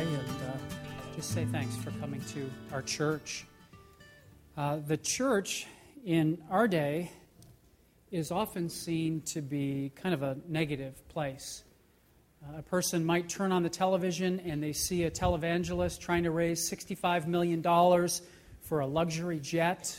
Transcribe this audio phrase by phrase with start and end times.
[0.00, 0.56] today and uh,
[1.14, 3.46] just say thanks for coming to our church.
[4.56, 5.66] Uh, the church
[6.04, 7.10] in our day
[8.10, 11.64] is often seen to be kind of a negative place.
[12.42, 16.30] Uh, a person might turn on the television and they see a televangelist trying to
[16.30, 17.62] raise $65 million
[18.60, 19.96] for a luxury jet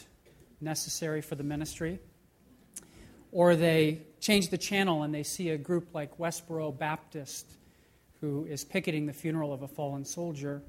[0.59, 1.99] necessary for the ministry.
[3.31, 7.45] Or they change the channel and they see a group like Westboro Baptist
[8.21, 10.61] who is picketing the funeral of a fallen soldier.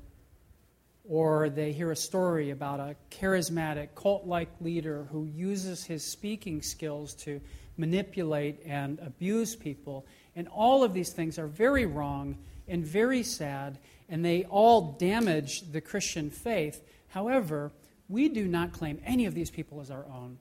[1.08, 6.62] Or they hear a story about a charismatic, cult like leader who uses his speaking
[6.62, 7.40] skills to
[7.76, 10.06] manipulate and abuse people.
[10.34, 12.38] And all of these things are very wrong
[12.68, 16.82] and very sad, and they all damage the Christian faith.
[17.08, 17.72] However,
[18.08, 20.38] we do not claim any of these people as our own.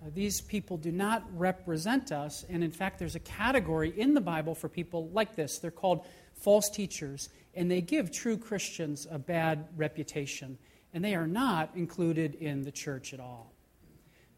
[0.00, 4.20] Uh, these people do not represent us, and in fact, there's a category in the
[4.20, 5.58] Bible for people like this.
[5.58, 6.06] They're called
[6.42, 10.58] false teachers, and they give true Christians a bad reputation,
[10.94, 13.52] and they are not included in the church at all.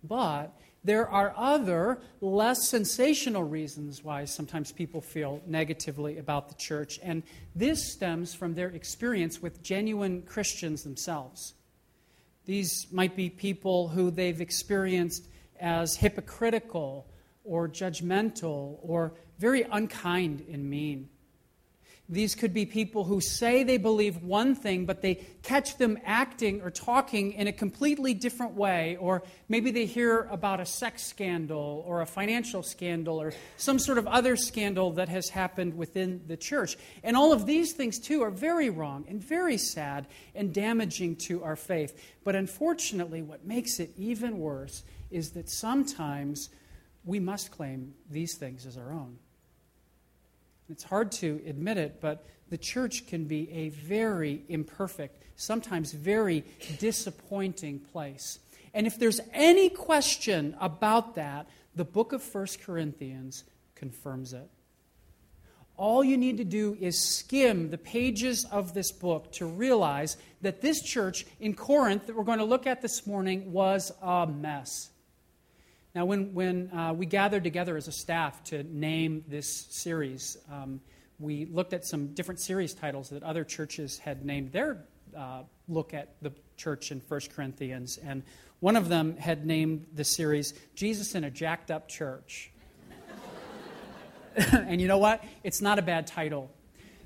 [0.03, 6.99] But there are other, less sensational reasons why sometimes people feel negatively about the church,
[7.03, 7.23] and
[7.55, 11.53] this stems from their experience with genuine Christians themselves.
[12.47, 15.29] These might be people who they've experienced
[15.61, 17.07] as hypocritical
[17.45, 21.09] or judgmental or very unkind and mean.
[22.11, 26.61] These could be people who say they believe one thing, but they catch them acting
[26.61, 28.97] or talking in a completely different way.
[29.01, 33.97] Or maybe they hear about a sex scandal or a financial scandal or some sort
[33.97, 36.77] of other scandal that has happened within the church.
[37.05, 41.45] And all of these things, too, are very wrong and very sad and damaging to
[41.45, 41.97] our faith.
[42.25, 46.51] But unfortunately, what makes it even worse is that sometimes
[47.05, 49.19] we must claim these things as our own.
[50.69, 56.45] It's hard to admit it, but the church can be a very imperfect, sometimes very
[56.79, 58.39] disappointing place.
[58.73, 64.49] And if there's any question about that, the book of 1 Corinthians confirms it.
[65.77, 70.61] All you need to do is skim the pages of this book to realize that
[70.61, 74.91] this church in Corinth that we're going to look at this morning was a mess.
[75.95, 80.81] Now, when, when uh, we gathered together as a staff to name this series, um,
[81.19, 84.85] we looked at some different series titles that other churches had named their
[85.17, 87.99] uh, look at the church in 1 Corinthians.
[87.99, 88.23] And
[88.61, 92.53] one of them had named the series Jesus in a Jacked Up Church.
[94.53, 95.25] and you know what?
[95.43, 96.53] It's not a bad title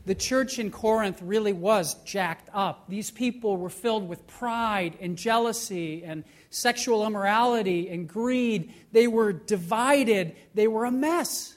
[0.07, 2.89] the church in Corinth really was jacked up.
[2.89, 8.73] These people were filled with pride and jealousy and sexual immorality and greed.
[8.93, 11.57] They were divided, they were a mess.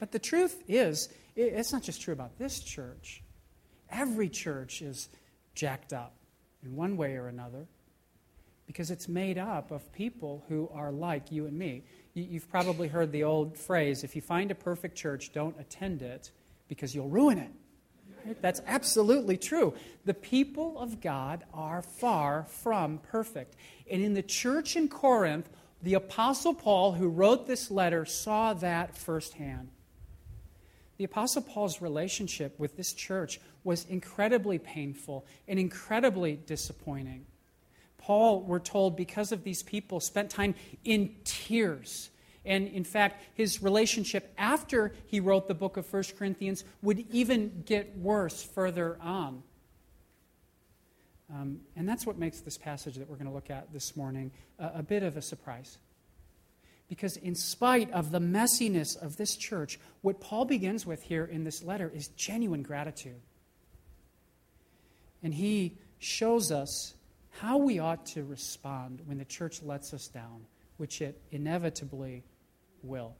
[0.00, 3.22] But the truth is, it's not just true about this church.
[3.90, 5.08] Every church is
[5.54, 6.14] jacked up
[6.64, 7.66] in one way or another
[8.66, 11.84] because it's made up of people who are like you and me.
[12.14, 16.30] You've probably heard the old phrase if you find a perfect church, don't attend it
[16.68, 17.50] because you'll ruin it.
[18.24, 18.40] Right?
[18.40, 19.74] That's absolutely true.
[20.04, 23.56] The people of God are far from perfect.
[23.90, 25.48] And in the church in Corinth,
[25.82, 29.70] the Apostle Paul, who wrote this letter, saw that firsthand.
[30.96, 37.26] The Apostle Paul's relationship with this church was incredibly painful and incredibly disappointing.
[37.98, 40.54] Paul, we're told, because of these people, spent time
[40.84, 42.10] in tears
[42.44, 47.62] and in fact, his relationship after he wrote the book of 1 Corinthians would even
[47.64, 49.42] get worse further on.
[51.32, 54.32] Um, and that's what makes this passage that we're going to look at this morning
[54.58, 55.78] a, a bit of a surprise.
[56.88, 61.44] Because, in spite of the messiness of this church, what Paul begins with here in
[61.44, 63.20] this letter is genuine gratitude.
[65.22, 66.92] And he shows us
[67.30, 70.44] how we ought to respond when the church lets us down,
[70.76, 72.24] which it inevitably
[72.82, 73.14] will.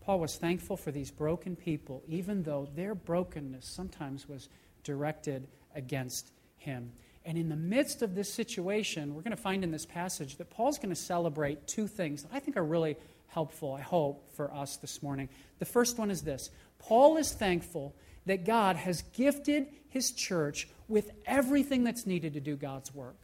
[0.00, 4.48] Paul was thankful for these broken people, even though their brokenness sometimes was
[4.82, 6.92] directed against him.
[7.24, 10.50] And in the midst of this situation, we're going to find in this passage that
[10.50, 12.96] Paul's going to celebrate two things that I think are really
[13.28, 15.28] helpful, I hope, for us this morning.
[15.58, 17.94] The first one is this Paul is thankful
[18.26, 23.16] that God has gifted his church with everything that's needed to do God's work.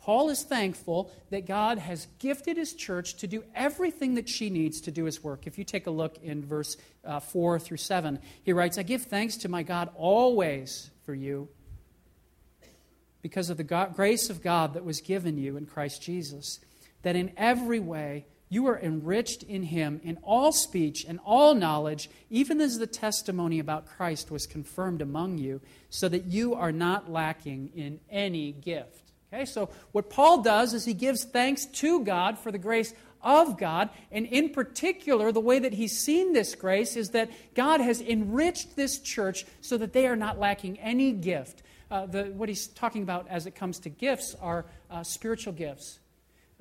[0.00, 4.80] Paul is thankful that God has gifted his church to do everything that she needs
[4.82, 5.46] to do his work.
[5.46, 9.02] If you take a look in verse uh, 4 through 7, he writes, I give
[9.02, 11.48] thanks to my God always for you
[13.20, 16.60] because of the God, grace of God that was given you in Christ Jesus,
[17.02, 22.08] that in every way you are enriched in him in all speech and all knowledge,
[22.30, 25.60] even as the testimony about Christ was confirmed among you,
[25.90, 29.09] so that you are not lacking in any gift.
[29.32, 32.92] Okay, so what Paul does is he gives thanks to God for the grace
[33.22, 37.80] of God, and in particular, the way that he's seen this grace is that God
[37.80, 41.62] has enriched this church so that they are not lacking any gift.
[41.90, 45.98] Uh, the, what he's talking about as it comes to gifts are uh, spiritual gifts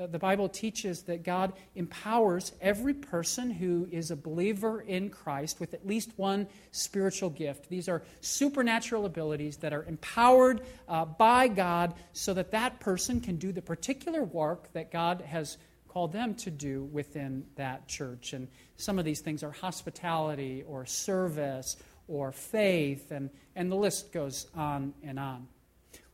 [0.08, 5.74] the Bible teaches that God empowers every person who is a believer in Christ with
[5.74, 7.70] at least one spiritual gift.
[7.70, 13.36] These are supernatural abilities that are empowered uh, by God so that that person can
[13.36, 15.58] do the particular work that God has
[15.90, 18.34] called them to do within that church.
[18.34, 18.48] And
[18.78, 21.76] some of these things are hospitality or service
[22.08, 25.48] or faith, and, and the list goes on and on.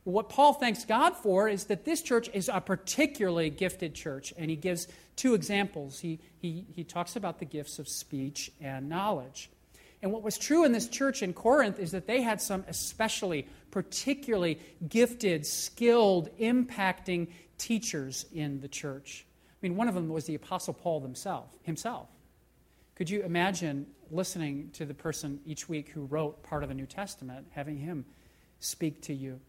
[0.06, 4.48] What Paul thanks God for is that this church is a particularly gifted church, and
[4.48, 4.86] he gives
[5.16, 5.98] two examples.
[5.98, 9.50] He, he, he talks about the gifts of speech and knowledge.
[10.00, 13.48] And what was true in this church in Corinth is that they had some especially,
[13.72, 17.26] particularly gifted, skilled, impacting
[17.58, 19.26] teachers in the church.
[19.50, 21.48] I mean, one of them was the Apostle Paul himself.
[21.64, 22.08] himself.
[22.94, 26.86] Could you imagine listening to the person each week who wrote part of the New
[26.86, 28.04] Testament, having him
[28.60, 29.40] speak to you?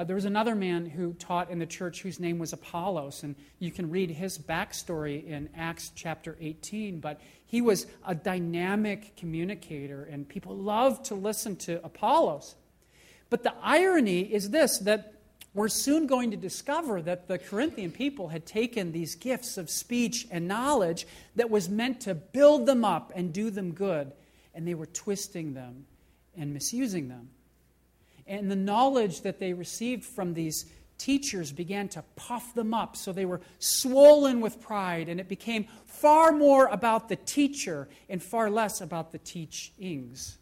[0.00, 3.36] Uh, there was another man who taught in the church whose name was Apollos, and
[3.58, 7.00] you can read his backstory in Acts chapter 18.
[7.00, 12.54] But he was a dynamic communicator, and people loved to listen to Apollos.
[13.28, 15.12] But the irony is this that
[15.52, 20.26] we're soon going to discover that the Corinthian people had taken these gifts of speech
[20.30, 21.06] and knowledge
[21.36, 24.12] that was meant to build them up and do them good,
[24.54, 25.84] and they were twisting them
[26.34, 27.28] and misusing them
[28.30, 30.64] and the knowledge that they received from these
[30.98, 32.96] teachers began to puff them up.
[32.96, 38.22] So they were swollen with pride, and it became far more about the teacher and
[38.22, 40.38] far less about the teachings.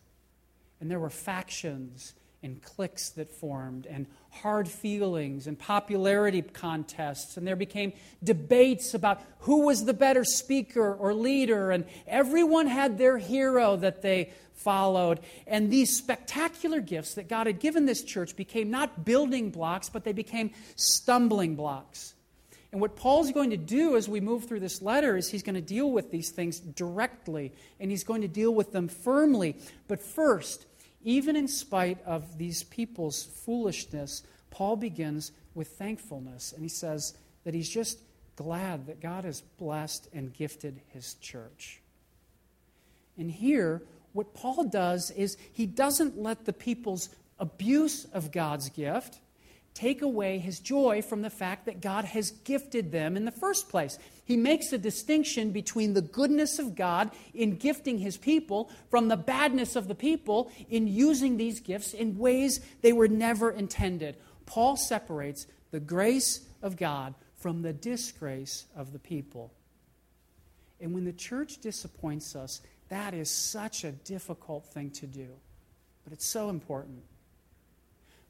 [0.80, 7.46] And there were factions and cliques that formed, and hard feelings and popularity contests, and
[7.46, 7.92] there became
[8.22, 14.02] debates about who was the better speaker or leader, and everyone had their hero that
[14.02, 15.20] they followed.
[15.46, 20.04] And these spectacular gifts that God had given this church became not building blocks, but
[20.04, 22.14] they became stumbling blocks.
[22.70, 25.54] And what Paul's going to do as we move through this letter is he's going
[25.54, 29.56] to deal with these things directly, and he's going to deal with them firmly.
[29.88, 30.66] But first,
[31.02, 36.52] even in spite of these people's foolishness, Paul begins with thankfulness.
[36.52, 37.14] And he says
[37.44, 37.98] that he's just
[38.36, 41.80] glad that God has blessed and gifted his church.
[43.16, 47.08] And here, what Paul does is he doesn't let the people's
[47.38, 49.20] abuse of God's gift
[49.78, 53.68] take away his joy from the fact that God has gifted them in the first
[53.68, 53.96] place.
[54.24, 59.16] He makes a distinction between the goodness of God in gifting his people from the
[59.16, 64.16] badness of the people in using these gifts in ways they were never intended.
[64.46, 69.52] Paul separates the grace of God from the disgrace of the people.
[70.80, 75.28] And when the church disappoints us, that is such a difficult thing to do,
[76.02, 77.04] but it's so important.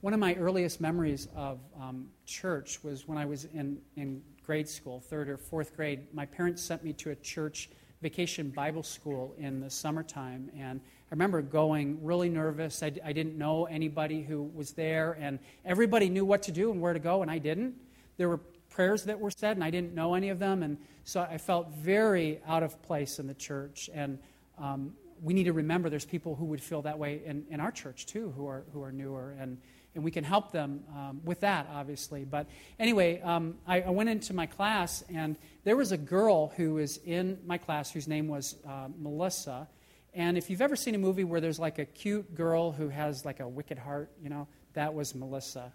[0.01, 4.69] One of my earliest memories of um, church was when I was in, in grade
[4.69, 6.07] school, third or fourth grade.
[6.13, 7.69] My parents sent me to a church
[8.01, 12.81] vacation Bible school in the summertime, and I remember going really nervous.
[12.81, 16.81] I, I didn't know anybody who was there, and everybody knew what to do and
[16.81, 17.75] where to go, and I didn't.
[18.19, 18.39] There were
[18.71, 21.71] prayers that were said, and I didn't know any of them, and so I felt
[21.71, 23.91] very out of place in the church.
[23.93, 24.21] And
[24.59, 27.73] um, we need to remember there's people who would feel that way in, in our
[27.73, 29.59] church too, who are, who are newer, and,
[29.99, 32.25] and we can help them um, with that, obviously.
[32.25, 32.47] But
[32.79, 36.99] anyway, um, I, I, went into my class, and there was a girl who was
[36.99, 39.67] in my class whose name was uh, Melissa.
[40.15, 43.25] And if you've ever seen a movie where there's like a cute girl who has
[43.25, 45.73] like a wicked heart, you know, that was Melissa.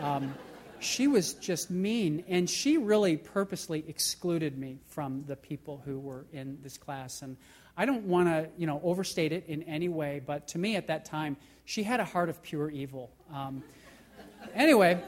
[0.00, 0.34] Um,
[0.80, 6.26] she was just mean, and she really purposely excluded me from the people who were
[6.32, 7.22] in this class.
[7.22, 7.36] And
[7.80, 10.88] I don't want to, you know, overstate it in any way, but to me at
[10.88, 13.10] that time, she had a heart of pure evil.
[13.32, 13.64] Um,
[14.54, 15.02] anyway,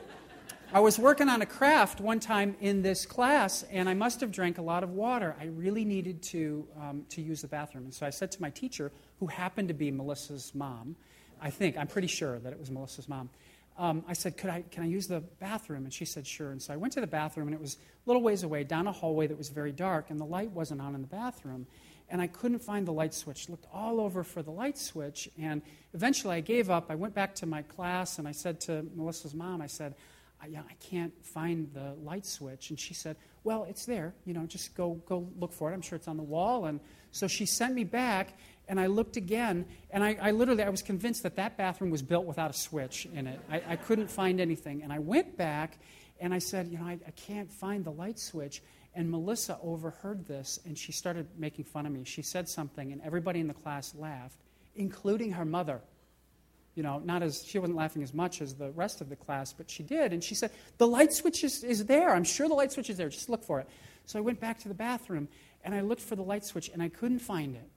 [0.72, 4.32] I was working on a craft one time in this class, and I must have
[4.32, 5.36] drank a lot of water.
[5.38, 7.84] I really needed to, um, to use the bathroom.
[7.84, 10.96] And so I said to my teacher, who happened to be Melissa's mom,
[11.42, 13.28] I think, I'm pretty sure that it was Melissa's mom.
[13.76, 15.84] Um, I said, Could I, Can I use the bathroom?
[15.84, 16.52] And she said, Sure.
[16.52, 18.86] And so I went to the bathroom, and it was a little ways away, down
[18.86, 21.66] a hallway that was very dark, and the light wasn't on in the bathroom
[22.12, 23.48] and I couldn't find the light switch.
[23.48, 25.62] Looked all over for the light switch, and
[25.94, 26.90] eventually I gave up.
[26.90, 29.94] I went back to my class and I said to Melissa's mom, I said,
[30.40, 32.68] I, you I can't find the light switch.
[32.68, 34.14] And she said, Well, it's there.
[34.26, 35.74] You know, just go, go look for it.
[35.74, 36.66] I'm sure it's on the wall.
[36.66, 36.80] And
[37.12, 38.36] so she sent me back,
[38.68, 42.02] and I looked again, and I, I literally I was convinced that that bathroom was
[42.02, 43.40] built without a switch in it.
[43.50, 44.82] I, I couldn't find anything.
[44.82, 45.78] And I went back,
[46.20, 48.62] and I said, You know, I, I can't find the light switch.
[48.94, 52.04] And Melissa overheard this, and she started making fun of me.
[52.04, 54.36] She said something, and everybody in the class laughed,
[54.74, 55.80] including her mother
[56.74, 59.52] you know, not as she wasn't laughing as much as the rest of the class,
[59.52, 60.12] but she did.
[60.12, 62.14] And she said, The light switch is, is there.
[62.14, 63.08] I'm sure the light switch is there.
[63.08, 63.68] Just look for it.
[64.06, 65.28] So I went back to the bathroom
[65.64, 67.68] and I looked for the light switch and I couldn't find it.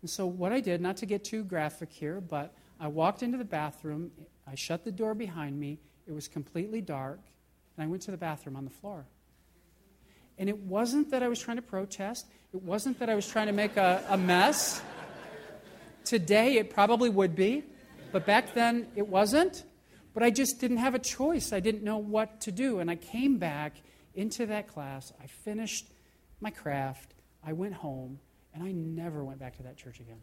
[0.00, 3.38] And so what I did, not to get too graphic here, but I walked into
[3.38, 4.10] the bathroom,
[4.46, 7.20] I shut the door behind me, it was completely dark,
[7.76, 9.06] and I went to the bathroom on the floor.
[10.38, 13.46] And it wasn't that I was trying to protest, it wasn't that I was trying
[13.46, 14.80] to make a, a mess.
[16.04, 17.64] Today, it probably would be.
[18.12, 19.64] But back then, it wasn't.
[20.12, 21.52] But I just didn't have a choice.
[21.52, 22.78] I didn't know what to do.
[22.78, 23.74] And I came back
[24.14, 25.12] into that class.
[25.20, 25.88] I finished
[26.40, 27.14] my craft.
[27.44, 28.20] I went home.
[28.54, 30.20] And I never went back to that church again.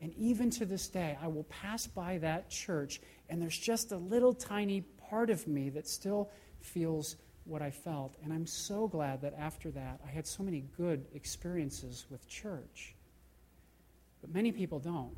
[0.00, 3.96] And even to this day, I will pass by that church, and there's just a
[3.96, 7.16] little tiny part of me that still feels
[7.48, 8.14] what I felt.
[8.22, 12.94] And I'm so glad that after that, I had so many good experiences with church.
[14.20, 15.16] But many people don't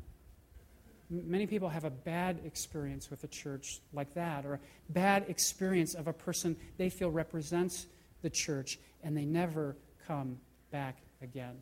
[1.11, 4.59] many people have a bad experience with a church like that, or a
[4.89, 7.85] bad experience of a person they feel represents
[8.21, 9.75] the church, and they never
[10.07, 10.37] come
[10.71, 11.57] back again.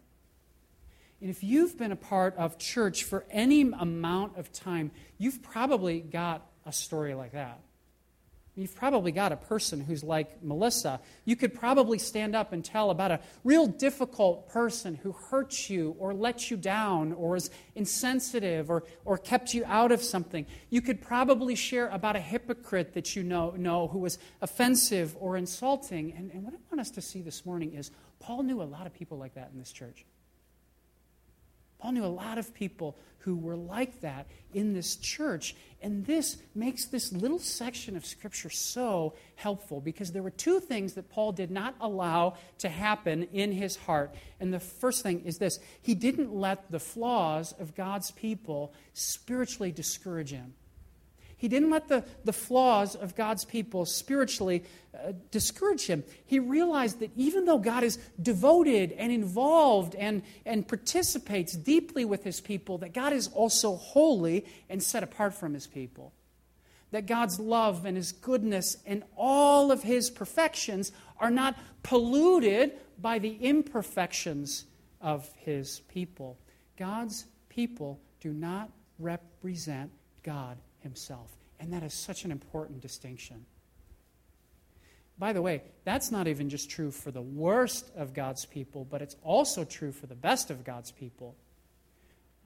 [1.21, 5.99] And if you've been a part of church for any amount of time, you've probably
[5.99, 7.59] got a story like that.
[8.59, 10.99] You've probably got a person who's like Melissa.
[11.25, 15.95] You could probably stand up and tell about a real difficult person who hurt you
[15.99, 20.45] or let you down or is insensitive or, or kept you out of something.
[20.69, 25.37] You could probably share about a hypocrite that you know, know who was offensive or
[25.37, 26.13] insulting.
[26.13, 28.85] And, and what I want us to see this morning is Paul knew a lot
[28.85, 30.05] of people like that in this church.
[31.79, 35.55] Paul knew a lot of people who were like that in this church.
[35.81, 40.93] And this makes this little section of Scripture so helpful because there were two things
[40.93, 44.15] that Paul did not allow to happen in his heart.
[44.39, 49.71] And the first thing is this he didn't let the flaws of God's people spiritually
[49.71, 50.53] discourage him.
[51.39, 56.03] He didn't let the, the flaws of God's people spiritually uh, discourage him.
[56.25, 62.25] He realized that even though God is devoted and involved and, and participates deeply with
[62.25, 66.11] his people, that God is also holy and set apart from his people.
[66.91, 70.91] That God's love and his goodness and all of his perfections
[71.21, 74.65] are not polluted by the imperfections
[74.99, 76.37] of his people.
[76.75, 78.69] God's people do not
[78.99, 79.91] represent
[80.21, 81.31] God himself.
[81.59, 83.45] And that is such an important distinction.
[85.17, 89.01] By the way, that's not even just true for the worst of God's people, but
[89.01, 91.35] it's also true for the best of God's people.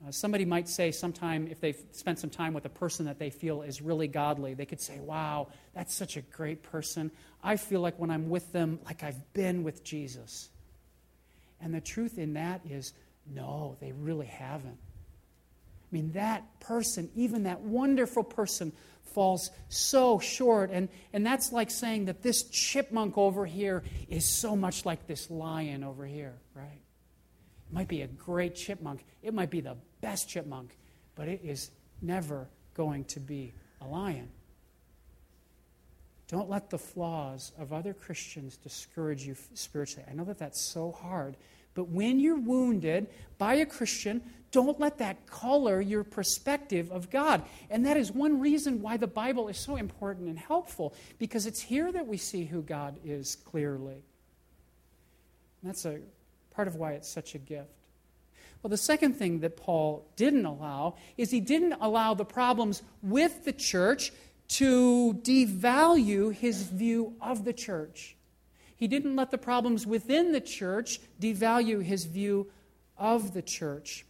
[0.04, 3.30] Uh, somebody might say sometime, if they've spent some time with a person that they
[3.30, 7.12] feel is really godly, they could say, Wow, that's such a great person.
[7.44, 10.50] I feel like when I'm with them, like I've been with Jesus.
[11.60, 12.92] And the truth in that is,
[13.32, 14.78] no, they really haven't.
[15.94, 18.72] I mean, that person, even that wonderful person,
[19.12, 20.72] falls so short.
[20.72, 25.30] And, and that's like saying that this chipmunk over here is so much like this
[25.30, 26.80] lion over here, right?
[27.68, 30.76] It might be a great chipmunk, it might be the best chipmunk,
[31.14, 31.70] but it is
[32.02, 34.30] never going to be a lion.
[36.26, 40.04] Don't let the flaws of other Christians discourage you spiritually.
[40.10, 41.36] I know that that's so hard,
[41.74, 47.42] but when you're wounded by a Christian, don't let that color your perspective of God.
[47.70, 51.60] And that is one reason why the Bible is so important and helpful, because it's
[51.60, 54.04] here that we see who God is clearly.
[55.60, 55.98] And that's a
[56.52, 57.68] part of why it's such a gift.
[58.62, 63.44] Well, the second thing that Paul didn't allow is he didn't allow the problems with
[63.44, 64.12] the church
[64.46, 68.16] to devalue his view of the church.
[68.76, 72.50] He didn't let the problems within the church devalue his view
[72.98, 74.04] of the church.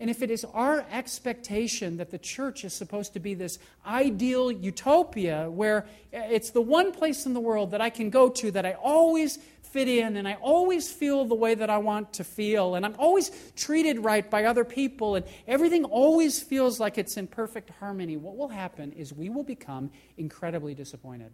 [0.00, 4.50] And if it is our expectation that the church is supposed to be this ideal
[4.50, 8.64] utopia where it's the one place in the world that I can go to that
[8.64, 12.76] I always fit in and I always feel the way that I want to feel
[12.76, 17.26] and I'm always treated right by other people and everything always feels like it's in
[17.26, 21.30] perfect harmony, what will happen is we will become incredibly disappointed.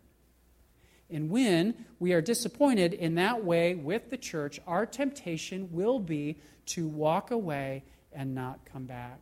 [1.10, 6.38] And when we are disappointed in that way with the church, our temptation will be
[6.66, 9.20] to walk away and not come back.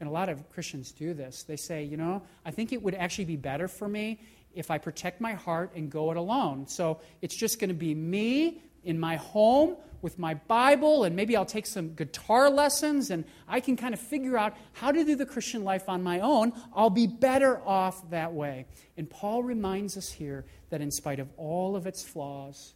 [0.00, 1.42] And a lot of Christians do this.
[1.42, 4.20] They say, you know, I think it would actually be better for me
[4.54, 6.66] if I protect my heart and go it alone.
[6.66, 11.36] So it's just going to be me in my home with my Bible, and maybe
[11.36, 15.16] I'll take some guitar lessons, and I can kind of figure out how to do
[15.16, 16.52] the Christian life on my own.
[16.74, 18.66] I'll be better off that way.
[18.96, 22.74] And Paul reminds us here that in spite of all of its flaws,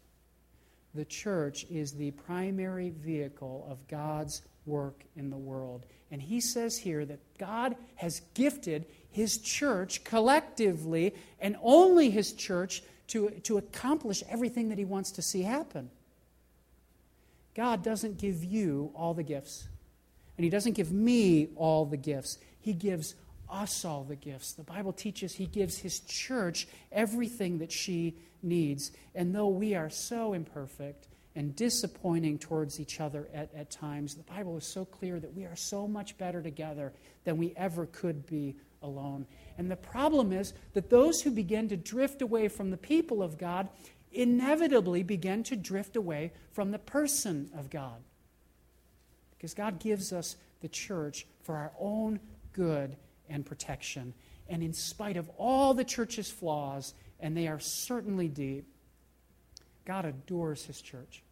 [0.94, 5.86] the church is the primary vehicle of God's work in the world.
[6.10, 12.82] And he says here that God has gifted his church collectively and only his church
[13.08, 15.90] to, to accomplish everything that he wants to see happen.
[17.54, 19.68] God doesn't give you all the gifts,
[20.36, 22.38] and he doesn't give me all the gifts.
[22.60, 23.14] He gives
[23.50, 24.54] us all the gifts.
[24.54, 28.92] The Bible teaches he gives his church everything that she needs.
[29.14, 34.14] And though we are so imperfect, and disappointing towards each other at, at times.
[34.14, 36.92] The Bible is so clear that we are so much better together
[37.24, 39.26] than we ever could be alone.
[39.56, 43.38] And the problem is that those who begin to drift away from the people of
[43.38, 43.68] God
[44.12, 48.02] inevitably begin to drift away from the person of God.
[49.36, 52.20] Because God gives us the church for our own
[52.52, 52.96] good
[53.28, 54.14] and protection.
[54.48, 58.66] And in spite of all the church's flaws, and they are certainly deep,
[59.84, 61.22] God adores his church.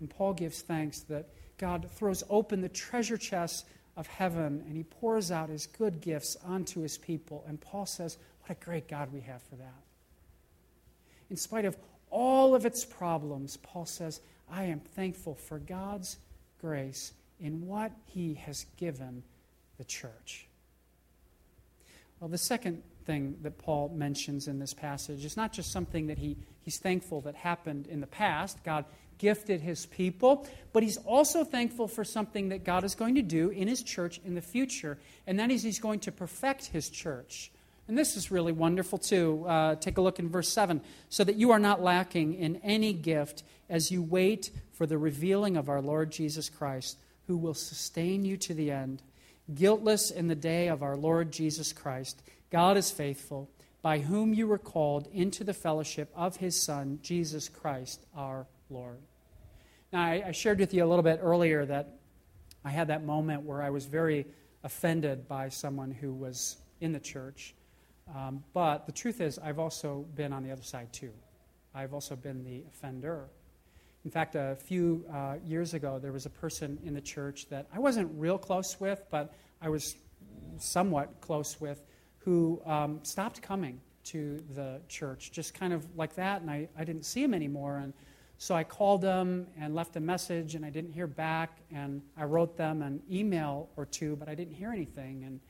[0.00, 1.28] And Paul gives thanks that
[1.58, 3.64] God throws open the treasure chests
[3.96, 7.44] of heaven and he pours out his good gifts onto his people.
[7.46, 9.83] And Paul says, What a great God we have for that.
[11.34, 11.76] In spite of
[12.10, 16.18] all of its problems, Paul says, I am thankful for God's
[16.60, 19.24] grace in what he has given
[19.76, 20.46] the church.
[22.20, 26.18] Well, the second thing that Paul mentions in this passage is not just something that
[26.18, 28.62] he, he's thankful that happened in the past.
[28.62, 28.84] God
[29.18, 33.50] gifted his people, but he's also thankful for something that God is going to do
[33.50, 37.50] in his church in the future, and that is he's going to perfect his church.
[37.86, 39.44] And this is really wonderful, too.
[39.46, 40.80] Uh, take a look in verse 7.
[41.08, 45.56] So that you are not lacking in any gift as you wait for the revealing
[45.56, 49.02] of our Lord Jesus Christ, who will sustain you to the end.
[49.54, 53.50] Guiltless in the day of our Lord Jesus Christ, God is faithful,
[53.82, 58.98] by whom you were called into the fellowship of his Son, Jesus Christ our Lord.
[59.92, 61.98] Now, I, I shared with you a little bit earlier that
[62.64, 64.26] I had that moment where I was very
[64.62, 67.54] offended by someone who was in the church.
[68.14, 71.12] Um, but the truth is, I've also been on the other side too.
[71.74, 73.28] I've also been the offender.
[74.04, 77.66] In fact, a few uh, years ago, there was a person in the church that
[77.74, 79.96] I wasn't real close with, but I was
[80.58, 81.82] somewhat close with,
[82.18, 86.84] who um, stopped coming to the church, just kind of like that, and I, I
[86.84, 87.78] didn't see him anymore.
[87.78, 87.94] And
[88.36, 91.58] so I called them and left a message, and I didn't hear back.
[91.72, 95.24] And I wrote them an email or two, but I didn't hear anything.
[95.24, 95.40] And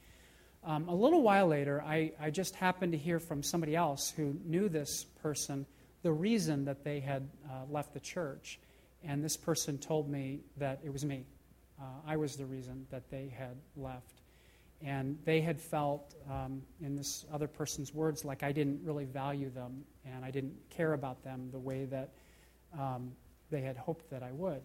[0.65, 4.37] um, a little while later, I, I just happened to hear from somebody else who
[4.45, 5.67] knew this person
[6.03, 8.59] the reason that they had uh, left the church.
[9.03, 11.27] And this person told me that it was me.
[11.81, 14.21] Uh, I was the reason that they had left.
[14.83, 19.51] And they had felt, um, in this other person's words, like I didn't really value
[19.51, 22.11] them and I didn't care about them the way that
[22.79, 23.13] um,
[23.51, 24.63] they had hoped that I would.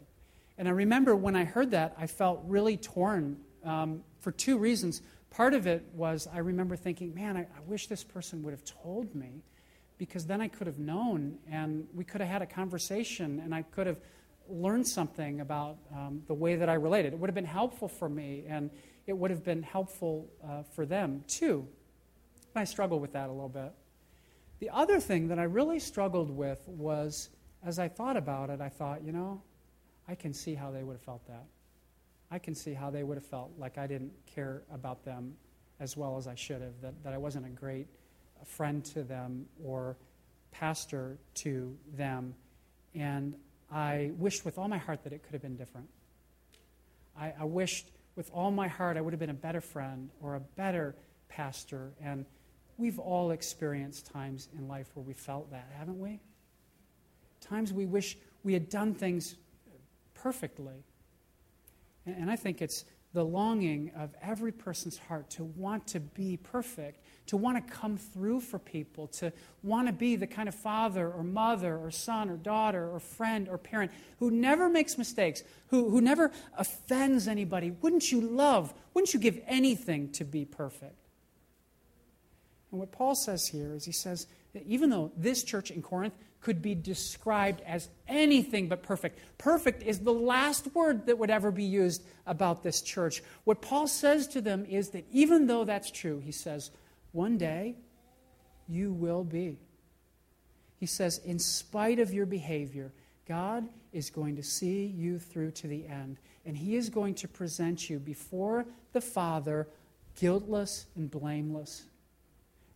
[0.58, 5.02] And I remember when I heard that, I felt really torn um, for two reasons.
[5.30, 8.64] Part of it was I remember thinking, man, I, I wish this person would have
[8.64, 9.44] told me
[9.98, 13.62] because then I could have known and we could have had a conversation and I
[13.62, 14.00] could have
[14.48, 17.14] learned something about um, the way that I related.
[17.14, 18.72] It would have been helpful for me and
[19.06, 21.68] it would have been helpful uh, for them too.
[22.56, 23.72] I struggle with that a little bit.
[24.60, 27.30] The other thing that I really struggled with was
[27.64, 29.42] as I thought about it, I thought, you know,
[30.08, 31.46] I can see how they would have felt that.
[32.32, 35.34] I can see how they would have felt like I didn't care about them
[35.80, 37.88] as well as I should have, that, that I wasn't a great
[38.46, 39.98] friend to them or
[40.52, 42.36] pastor to them.
[42.94, 43.36] And
[43.72, 45.88] I wished with all my heart that it could have been different.
[47.18, 50.36] I, I wished with all my heart I would have been a better friend or
[50.36, 50.96] a better
[51.30, 51.92] pastor.
[52.02, 52.26] And
[52.78, 56.20] we've all experienced times in life where we felt that, haven't we?
[57.42, 59.36] Times we wish we had done things
[60.14, 60.84] perfectly.
[62.18, 67.04] And, I think it's the longing of every person's heart to want to be perfect,
[67.26, 71.12] to want to come through for people, to want to be the kind of father
[71.12, 75.90] or mother or son or daughter or friend or parent who never makes mistakes, who,
[75.90, 77.72] who never offends anybody.
[77.72, 81.08] Wouldn't you love, wouldn't you give anything to be perfect?
[82.72, 86.14] And what Paul says here is he says that even though this church in Corinth
[86.42, 89.20] could be described as anything but perfect.
[89.38, 93.22] Perfect is the last word that would ever be used about this church.
[93.44, 96.72] What Paul says to them is that even though that's true, he says,
[97.12, 97.76] one day
[98.68, 99.60] you will be.
[100.78, 102.94] He says, in spite of your behavior,
[103.28, 106.18] God is going to see you through to the end.
[106.46, 109.68] And He is going to present you before the Father
[110.20, 111.84] guiltless and blameless.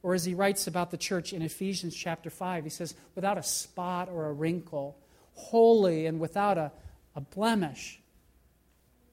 [0.04, 3.44] Or as he writes about the church in Ephesians chapter 5, he says, without a
[3.44, 4.98] spot or a wrinkle,
[5.34, 6.72] holy and without a,
[7.16, 8.02] a blemish.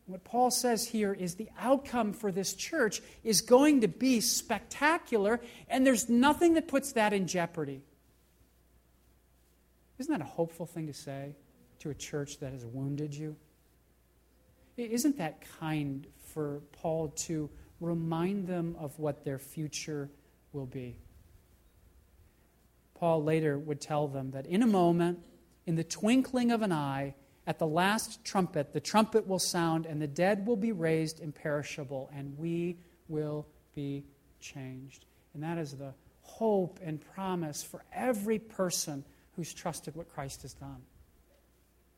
[0.07, 5.41] What Paul says here is the outcome for this church is going to be spectacular,
[5.69, 7.83] and there's nothing that puts that in jeopardy.
[10.01, 11.37] Isn't that a hopeful thing to say
[11.79, 13.37] to a church that has wounded you?
[14.77, 17.49] Isn't that kind for Paul to
[17.81, 20.11] remind them of what their future
[20.53, 20.97] will be?
[22.95, 25.21] Paul later would tell them that in a moment,
[25.67, 27.15] in the twinkling of an eye,
[27.47, 32.11] at the last trumpet, the trumpet will sound, and the dead will be raised imperishable,
[32.15, 32.77] and we
[33.09, 34.05] will be
[34.41, 35.07] changed.
[35.35, 40.53] And that is the hope and promise for every person who's trusted what Christ has
[40.53, 40.83] done.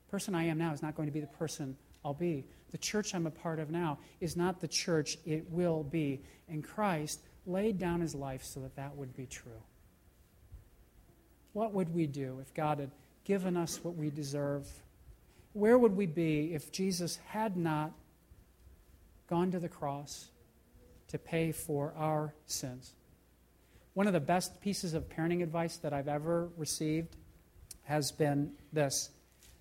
[0.07, 2.45] The person I am now is not going to be the person I'll be.
[2.71, 6.23] The church I'm a part of now is not the church it will be.
[6.49, 9.62] And Christ laid down his life so that that would be true.
[11.52, 12.90] What would we do if God had
[13.24, 14.66] given us what we deserve?
[15.52, 17.92] Where would we be if Jesus had not
[19.28, 20.31] gone to the cross
[21.09, 22.94] to pay for our sins?
[23.94, 27.16] One of the best pieces of parenting advice that I've ever received
[27.83, 29.11] has been this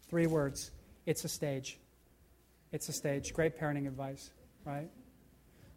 [0.10, 0.72] three words
[1.06, 1.80] it's a stage.
[2.72, 3.34] It's a stage.
[3.34, 4.30] Great parenting advice,
[4.66, 4.90] right?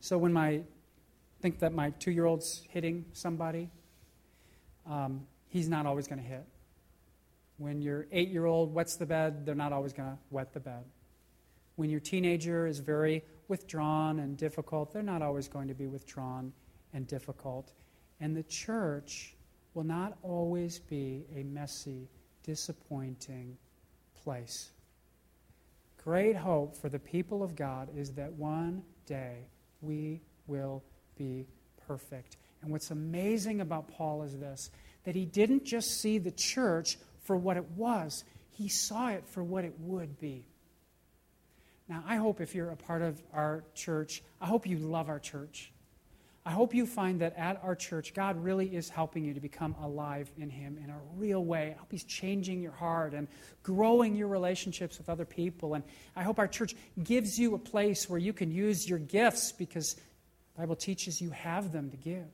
[0.00, 0.60] So when my
[1.44, 3.68] think that my two year old's hitting somebody,
[4.86, 6.46] um, he's not always going to hit.
[7.58, 10.60] When your eight year old wets the bed, they're not always going to wet the
[10.60, 10.84] bed.
[11.76, 16.50] When your teenager is very withdrawn and difficult, they're not always going to be withdrawn
[16.94, 17.74] and difficult.
[18.20, 19.36] And the church
[19.74, 22.08] will not always be a messy,
[22.42, 23.58] disappointing
[24.22, 24.70] place.
[26.02, 29.46] Great hope for the people of God is that one day
[29.82, 30.82] we will
[31.16, 31.46] be
[31.86, 32.36] perfect.
[32.62, 34.70] And what's amazing about Paul is this
[35.04, 39.42] that he didn't just see the church for what it was, he saw it for
[39.42, 40.46] what it would be.
[41.88, 45.18] Now, I hope if you're a part of our church, I hope you love our
[45.18, 45.70] church.
[46.46, 49.74] I hope you find that at our church, God really is helping you to become
[49.80, 51.74] alive in Him in a real way.
[51.74, 53.28] I hope He's changing your heart and
[53.62, 55.72] growing your relationships with other people.
[55.72, 55.82] And
[56.14, 59.96] I hope our church gives you a place where you can use your gifts because
[60.56, 62.26] Bible teaches you have them to give.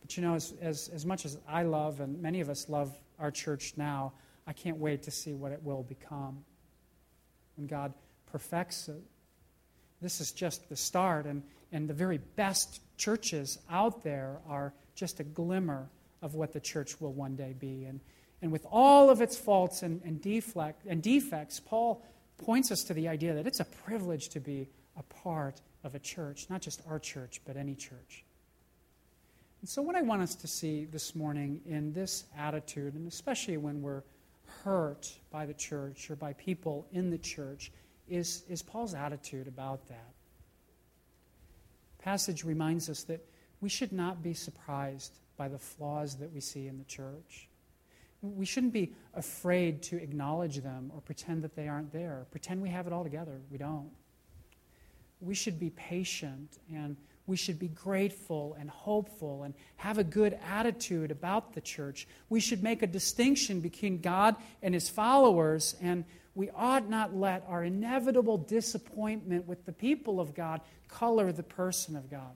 [0.00, 2.92] But you know, as, as, as much as I love, and many of us love
[3.18, 4.12] our church now,
[4.46, 6.44] I can't wait to see what it will become
[7.56, 7.94] when God
[8.30, 9.02] perfects it.
[10.02, 11.42] This is just the start, and
[11.74, 15.88] and the very best churches out there are just a glimmer
[16.22, 17.84] of what the church will one day be.
[17.84, 17.98] And,
[18.40, 22.00] and with all of its faults and, and, deflect, and defects, Paul
[22.38, 25.98] points us to the idea that it's a privilege to be a part of a
[25.98, 28.24] church, not just our church, but any church.
[29.60, 33.56] And so, what I want us to see this morning in this attitude, and especially
[33.56, 34.02] when we're
[34.62, 37.72] hurt by the church or by people in the church,
[38.08, 40.14] is, is Paul's attitude about that
[42.04, 43.26] passage reminds us that
[43.62, 47.48] we should not be surprised by the flaws that we see in the church.
[48.20, 52.68] We shouldn't be afraid to acknowledge them or pretend that they aren't there, pretend we
[52.68, 53.40] have it all together.
[53.50, 53.90] We don't.
[55.20, 56.96] We should be patient and
[57.26, 62.06] we should be grateful and hopeful and have a good attitude about the church.
[62.28, 67.44] We should make a distinction between God and his followers and we ought not let
[67.48, 72.32] our inevitable disappointment with the people of God color the person of God.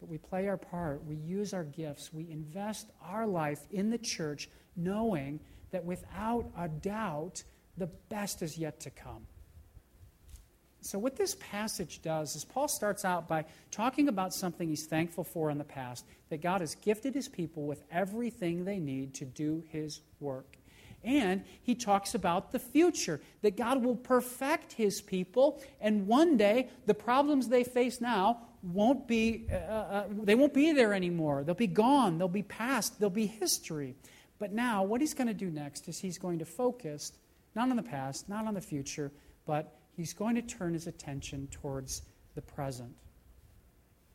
[0.00, 3.98] But we play our part, we use our gifts, we invest our life in the
[3.98, 5.40] church, knowing
[5.70, 7.42] that without a doubt,
[7.76, 9.26] the best is yet to come.
[10.84, 15.24] So, what this passage does is Paul starts out by talking about something he's thankful
[15.24, 19.24] for in the past that God has gifted his people with everything they need to
[19.24, 20.58] do his work.
[21.02, 26.68] And he talks about the future, that God will perfect his people, and one day
[26.84, 31.44] the problems they face now won't be, uh, uh, they won't be there anymore.
[31.44, 33.94] They'll be gone, they'll be past, they'll be history.
[34.38, 37.12] But now, what he's going to do next is he's going to focus
[37.54, 39.10] not on the past, not on the future,
[39.46, 42.02] but he's going to turn his attention towards
[42.34, 42.94] the present.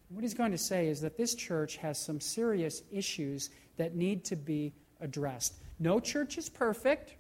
[0.10, 4.26] What he's going to say is that this church has some serious issues that need
[4.26, 5.54] to be addressed.
[5.80, 7.16] No church is perfect,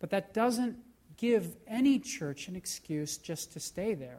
[0.00, 0.76] but that doesn't
[1.16, 4.18] give any church an excuse just to stay there.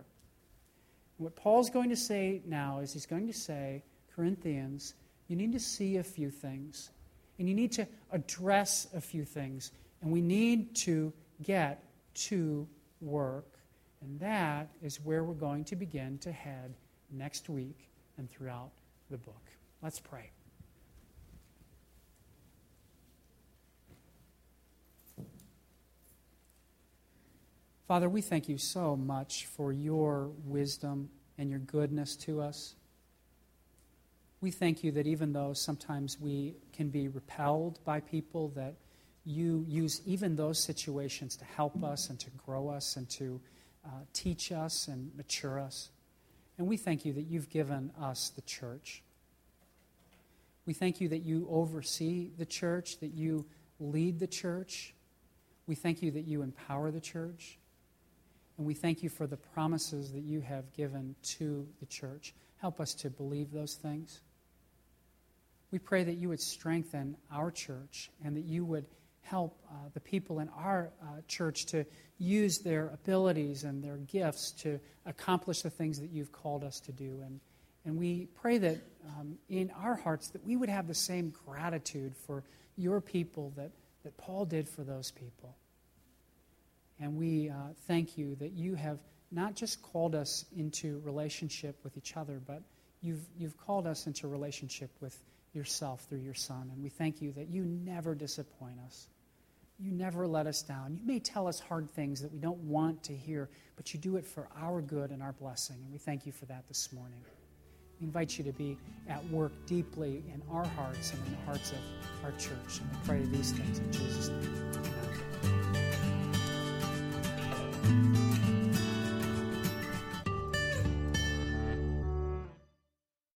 [1.18, 3.84] what Paul's going to say now is he's going to say
[4.16, 4.94] Corinthians,
[5.28, 6.92] you need to see a few things.
[7.40, 9.72] And you need to address a few things.
[10.02, 11.84] And we need to get
[12.16, 12.68] to
[13.06, 13.60] work.
[14.02, 16.76] And that is where we're going to begin to head
[17.12, 18.72] next week and throughout
[19.10, 19.42] the book.
[19.82, 20.32] Let's pray.
[27.88, 32.74] Father, we thank you so much for your wisdom and your goodness to us.
[34.42, 38.74] We thank you that even though sometimes we can be repelled by people, that
[39.26, 43.42] you use even those situations to help us and to grow us and to
[43.86, 45.90] uh, teach us and mature us.
[46.58, 49.04] And we thank you that you've given us the church.
[50.66, 53.46] We thank you that you oversee the church, that you
[53.80, 54.94] lead the church.
[55.68, 57.58] We thank you that you empower the church.
[58.58, 62.34] And we thank you for the promises that you have given to the church.
[62.58, 64.22] Help us to believe those things.
[65.72, 68.86] We pray that you would strengthen our church and that you would
[69.26, 71.86] help uh, the people in our uh, church to
[72.18, 76.92] use their abilities and their gifts to accomplish the things that you've called us to
[76.92, 77.22] do.
[77.26, 77.40] And,
[77.86, 78.78] and we pray that
[79.18, 82.44] um, in our hearts that we would have the same gratitude for
[82.78, 83.72] your people that,
[84.04, 85.56] that Paul did for those people.
[87.00, 87.54] And we uh,
[87.88, 89.00] thank you that you have
[89.32, 92.62] not just called us into relationship with each other, but
[93.02, 95.20] you've, you've called us into relationship with
[95.54, 96.70] yourself through your Son.
[96.74, 99.08] And we thank you that you never disappoint us.
[99.78, 100.96] You never let us down.
[100.96, 104.16] You may tell us hard things that we don't want to hear, but you do
[104.16, 105.78] it for our good and our blessing.
[105.84, 107.20] And we thank you for that this morning.
[108.00, 108.78] We invite you to be
[109.10, 111.78] at work deeply in our hearts and in the hearts of
[112.24, 112.80] our church.
[112.80, 114.72] And we pray these things in Jesus' name.
[114.76, 115.55] Amen.